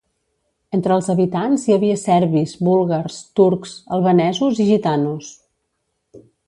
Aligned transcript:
Entre 0.77 0.95
els 0.99 1.09
habitants 1.13 1.65
hi 1.69 1.75
havia 1.75 1.99
serbis, 2.05 2.55
búlgars, 2.69 3.21
turcs, 3.41 3.77
albanesos 3.99 4.63
i 4.67 4.69
gitanos. 4.75 5.33